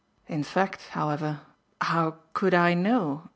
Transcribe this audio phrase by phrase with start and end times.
[0.25, 1.41] In fact, however,
[1.79, 3.29] how could I know?